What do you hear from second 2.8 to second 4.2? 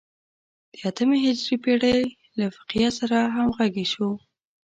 سره همغږي شو.